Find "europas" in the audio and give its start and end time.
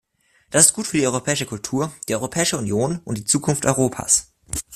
3.67-4.33